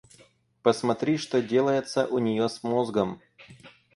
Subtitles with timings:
[0.63, 3.21] —Посмотри, что делается у нее с мозгом.